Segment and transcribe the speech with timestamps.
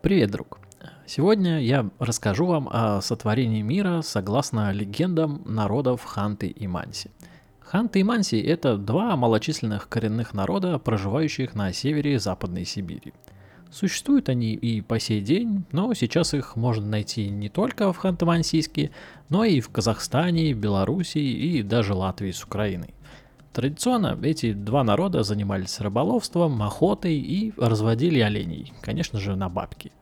[0.00, 0.60] Привет, друг.
[1.06, 7.10] Сегодня я расскажу вам о сотворении мира согласно легендам народов Ханты и Манси.
[7.58, 13.12] Ханты и Манси– это два малочисленных коренных народа, проживающих на севере Западной Сибири.
[13.72, 18.90] Существуют они и по сей день, но сейчас их можно найти не только в Ханты-Мансийске,
[19.28, 22.94] но и в Казахстане, Белоруссии и даже Латвии с Украиной.
[23.52, 29.92] Традиционно эти два народа занимались рыболовством, охотой и разводили оленей, конечно же, на бабки.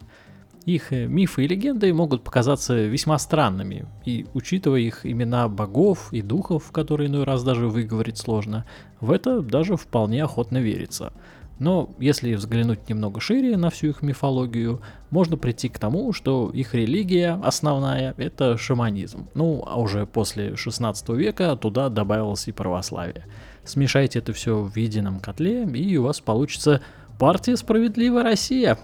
[0.66, 6.22] Их э, мифы и легенды могут показаться весьма странными, и учитывая их имена богов и
[6.22, 8.66] духов, которые иной раз даже выговорить сложно,
[9.00, 11.12] в это даже вполне охотно верится.
[11.58, 16.74] Но если взглянуть немного шире на всю их мифологию, можно прийти к тому, что их
[16.74, 19.28] религия основная– это шаманизм.
[19.34, 23.24] Ну, а уже после 16 века туда добавилось и православие.
[23.64, 26.82] Смешайте это все в едином котле, и у вас получится
[27.18, 28.78] партия «Справедливая Россия».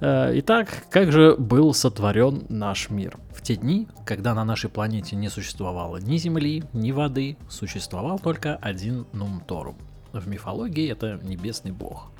[0.00, 3.18] Э, итак, как же был сотворен наш мир?
[3.34, 8.56] В те дни, когда на нашей планете не существовало ни земли, ни воды, существовал только
[8.56, 9.76] один Нумторум.
[10.20, 12.10] В мифологии это небесный бог.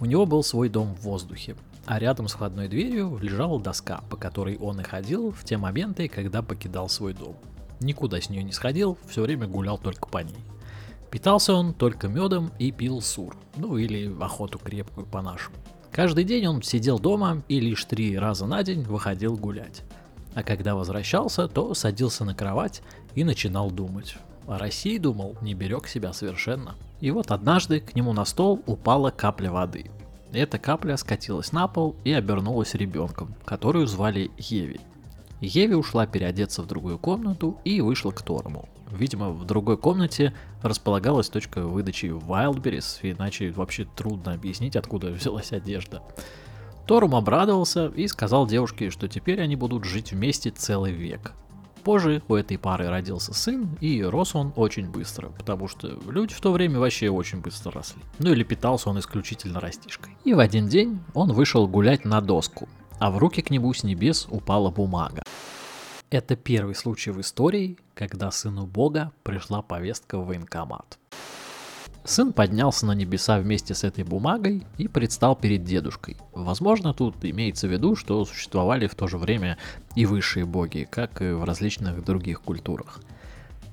[0.00, 1.56] У него был свой дом в воздухе,
[1.86, 6.08] а рядом с входной дверью лежала доска, по которой он и ходил в те моменты,
[6.08, 7.36] когда покидал свой дом.
[7.80, 10.44] Никуда с нее не сходил, все время гулял только по ней.
[11.10, 15.56] Питался он только медом и пил сур, ну или охоту крепкую по-нашему.
[15.92, 19.82] Каждый день он сидел дома и лишь три раза на день выходил гулять.
[20.34, 22.82] А когда возвращался, то садился на кровать
[23.14, 24.16] и начинал думать.
[24.48, 26.74] О России думал, не берег себя совершенно.
[27.04, 29.90] И вот однажды к нему на стол упала капля воды.
[30.32, 34.80] Эта капля скатилась на пол и обернулась ребенком, которую звали Еви.
[35.42, 38.70] Еви ушла переодеться в другую комнату и вышла к Торму.
[38.90, 46.02] Видимо, в другой комнате располагалась точка выдачи Wildberries, иначе вообще трудно объяснить, откуда взялась одежда.
[46.86, 51.34] Торум обрадовался и сказал девушке, что теперь они будут жить вместе целый век.
[51.84, 56.40] Позже у этой пары родился сын, и рос он очень быстро, потому что люди в
[56.40, 58.00] то время вообще очень быстро росли.
[58.18, 60.16] Ну или питался он исключительно растишкой.
[60.24, 63.84] И в один день он вышел гулять на доску, а в руки к нему с
[63.84, 65.22] небес упала бумага.
[66.10, 70.98] Это первый случай в истории, когда сыну Бога пришла повестка в военкомат.
[72.04, 76.18] Сын поднялся на небеса вместе с этой бумагой и предстал перед дедушкой.
[76.34, 79.56] Возможно, тут имеется в виду, что существовали в то же время
[79.94, 83.00] и высшие боги, как и в различных других культурах.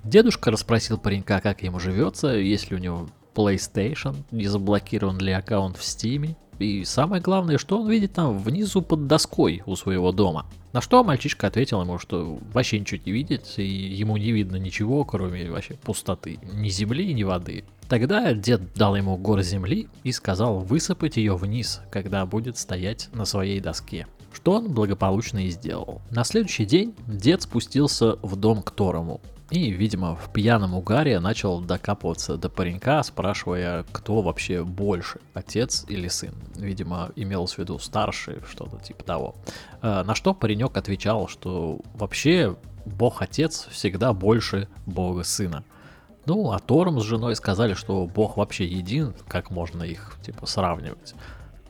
[0.06, 5.76] Дедушка расспросил паренька, как ему живется, есть ли у него PlayStation, не заблокирован ли аккаунт
[5.76, 10.46] в Steam, и самое главное, что он видит там внизу под доской у своего дома.
[10.74, 15.04] На что мальчишка ответил ему, что вообще ничего не видит, и ему не видно ничего,
[15.04, 16.40] кроме вообще пустоты.
[16.54, 17.66] Ни земли, ни воды.
[17.90, 23.26] Тогда дед дал ему гор земли и сказал высыпать ее вниз, когда будет стоять на
[23.26, 24.08] своей доске.
[24.32, 26.02] Что он благополучно и сделал.
[26.10, 29.20] На следующий день дед спустился в дом к Торому.
[29.52, 36.08] И, видимо, в пьяном угаре начал докапываться до паренька, спрашивая, кто вообще больше, отец или
[36.08, 36.34] сын.
[36.56, 39.36] Видимо, имелось в виду старший, что-то типа того.
[39.82, 45.66] Э, на что паренек отвечал, что вообще бог-отец всегда больше бога-сына.
[46.26, 51.14] Ну, а Торм с женой сказали, что бог вообще един, как можно их, типа, сравнивать.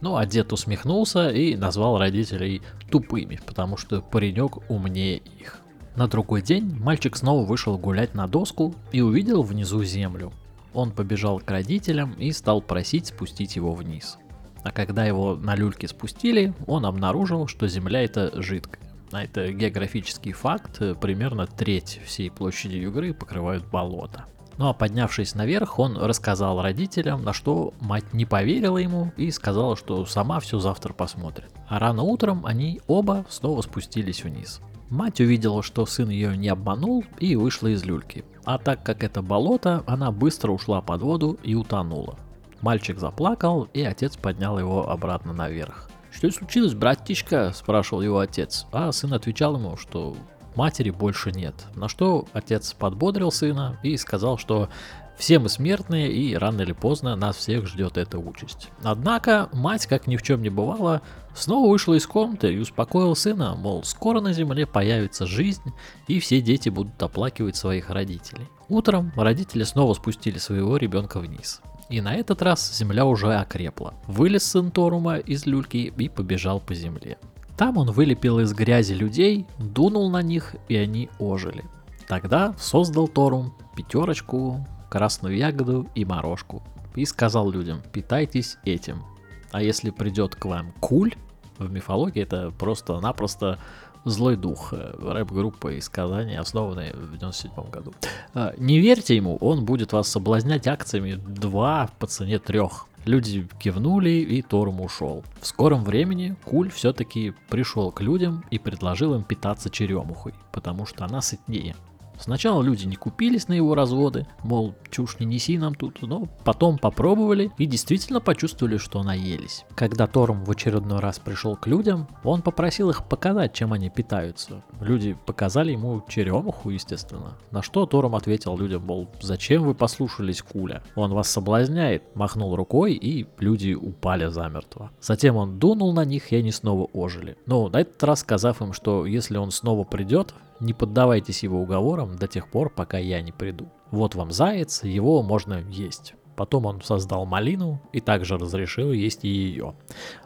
[0.02, 5.61] Ну, а дед усмехнулся и назвал родителей тупыми, потому что паренек умнее их.
[5.96, 10.32] На другой день мальчик снова вышел гулять на доску и увидел внизу землю.
[10.74, 14.18] Он побежал к родителям и стал просить спустить его вниз.
[14.64, 18.82] А когда его на люльке спустили, он обнаружил, что земля это жидкая.
[19.12, 24.26] А это географический факт, примерно треть всей площади игры покрывают болото.
[24.62, 29.76] Ну а поднявшись наверх, он рассказал родителям, на что мать не поверила ему и сказала,
[29.76, 31.50] что сама все завтра посмотрит.
[31.68, 34.62] А рано утром они оба снова спустились вниз.
[34.92, 38.24] Мать увидела, что сын ее не обманул и вышла из люльки.
[38.46, 42.20] А так как это болото, она быстро ушла под воду и утонула.
[42.62, 45.90] Мальчик заплакал, и отец поднял его обратно наверх.
[46.12, 48.68] «Что случилось, братишка?»– спрашивал его отец.
[48.72, 50.16] А сын отвечал ему, что
[50.56, 51.56] матери больше нет.
[51.76, 54.70] На что отец подбодрил сына и сказал, что
[55.18, 58.70] все мы смертные, и рано или поздно нас всех ждет эта участь.
[58.82, 61.04] Однако мать, как ни в чем не бывало,
[61.36, 65.74] снова вышла из комнаты и успокоила сына, мол, скоро на земле появится жизнь,
[66.08, 68.48] и все дети будут оплакивать своих родителей.
[68.68, 71.62] Утром родители снова спустили своего ребенка вниз.
[71.90, 73.94] И на этот раз земля уже окрепла.
[74.08, 77.18] Вылез сын Торума из люльки и побежал по земле.
[77.58, 81.64] Там он вылепил из грязи людей, дунул на них, и они ожили.
[82.08, 86.62] Тогда создал Торум пятерочку, красную ягоду и морожку.
[86.96, 89.04] И сказал людям, питайтесь этим.
[89.52, 91.14] А если придет к вам куль,
[91.58, 93.60] в мифологии это просто-напросто
[94.04, 97.94] злой дух, э, рэп-группа из Казани, основанная в 97 году.
[98.34, 102.60] А, не верьте ему, он будет вас соблазнять акциями 2 по цене 3.
[103.06, 105.24] Люди кивнули, и Торм ушел.
[105.40, 111.06] В скором времени Куль все-таки пришел к людям и предложил им питаться черемухой, потому что
[111.06, 111.76] она сытнее.
[112.22, 116.78] Сначала люди не купились на его разводы, мол, чушь не неси нам тут, но потом
[116.78, 119.66] попробовали и действительно почувствовали, что наелись.
[119.76, 124.64] Когда Торм в очередной раз пришел к людям, он попросил их показать, чем они питаются.
[124.80, 127.38] Люди показали ему черемуху, естественно.
[127.50, 130.84] На что Торм ответил людям, мол, зачем вы послушались Куля?
[130.96, 134.92] Он вас соблазняет, махнул рукой, и люди упали замертво.
[135.02, 137.36] Затем он дунул на них, и они снова ожили.
[137.48, 142.16] Но на этот раз сказав им, что если он снова придет, не поддавайтесь его уговорам
[142.16, 143.68] до тех пор, пока я не приду.
[143.90, 146.14] Вот вам заяц, его можно есть.
[146.38, 149.76] Потом он создал малину и также разрешил есть и ее.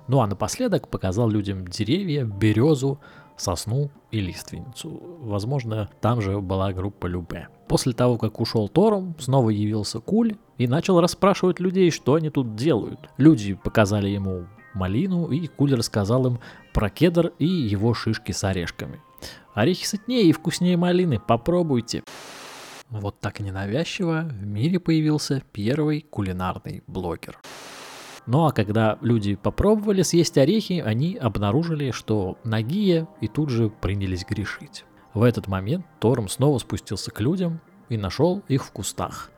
[0.07, 2.99] Ну а напоследок показал людям деревья, березу,
[3.37, 5.01] сосну и лиственницу.
[5.19, 7.47] Возможно, там же была группа Любе.
[7.67, 12.55] После того, как ушел Тором, снова явился Куль и начал расспрашивать людей, что они тут
[12.55, 13.09] делают.
[13.17, 16.39] Люди показали ему малину, и Куль рассказал им
[16.73, 19.01] про кедр и его шишки с орешками.
[19.55, 22.03] Орехи сытнее и вкуснее малины, попробуйте.
[22.89, 27.39] Вот так ненавязчиво в мире появился первый кулинарный блогер.
[28.27, 34.25] Ну а когда люди попробовали съесть орехи, они обнаружили, что нагие и тут же принялись
[34.25, 34.83] грешить.
[35.13, 39.31] В этот момент Торм снова спустился к людям и нашел их в кустах.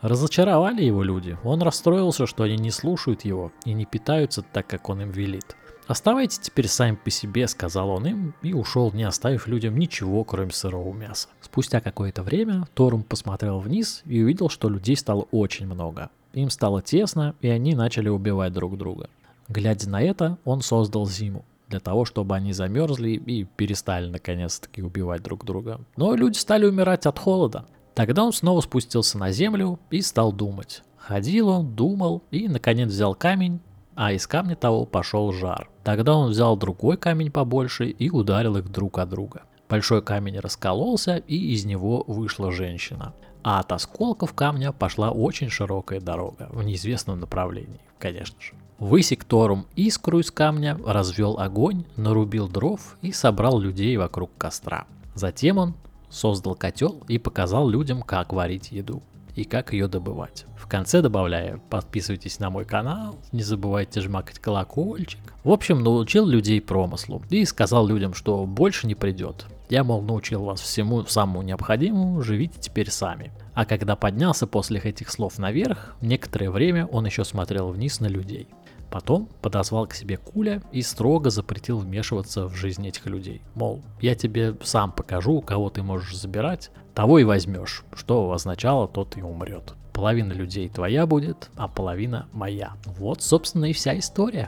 [0.00, 4.88] Разочаровали его люди, он расстроился, что они не слушают его и не питаются так, как
[4.88, 5.56] он им велит.
[5.88, 10.50] «Оставайтесь теперь сами по себе»,— сказал он им, и ушел, не оставив людям ничего, кроме
[10.50, 11.28] сырого мяса.
[11.40, 16.10] Спустя какое-то время Торум посмотрел вниз и увидел, что людей стало очень много.
[16.34, 19.08] Им стало тесно, и они начали убивать друг друга.
[19.48, 25.22] Глядя на это, он создал зиму для того, чтобы они замерзли и перестали наконец-таки убивать
[25.22, 25.80] друг друга.
[25.96, 27.64] Но люди стали умирать от холода.
[27.98, 30.84] Тогда он снова спустился на землю и стал думать.
[30.98, 33.60] Ходил он, думал и, наконец, взял камень
[33.96, 35.68] а из камня того пошел жар.
[35.82, 39.42] Тогда он взял другой камень побольше и ударил их друг от друга.
[39.68, 43.12] Большой камень раскололся, и из него вышла женщина.
[43.42, 48.52] А от осколков камня пошла очень широкая дорога в неизвестном направлении, конечно же.
[48.78, 54.86] Высек Торум искру из камня, развел огонь, нарубил дров и собрал людей вокруг костра.
[55.16, 55.74] Затем он
[56.10, 59.02] создал котел и показал людям, как варить еду
[59.34, 60.46] и как ее добывать.
[60.56, 65.20] В конце добавляю, подписывайтесь на мой канал, не забывайте жмакать колокольчик.
[65.44, 69.46] В общем, научил людей промыслу и сказал людям, что больше не придет.
[69.70, 73.30] Я, мол, научил вас всему самому необходимому, живите теперь сами.
[73.54, 78.48] А когда поднялся после этих слов наверх, некоторое время он еще смотрел вниз на людей.
[78.90, 83.42] Потом подозвал к себе Куля и строго запретил вмешиваться в жизнь этих людей.
[83.54, 89.16] Мол, я тебе сам покажу, кого ты можешь забирать, того и возьмешь, что означало, тот
[89.16, 89.74] и умрет.
[89.92, 92.74] Половина людей твоя будет, а половина моя.
[92.84, 94.46] Вот, собственно, и вся история.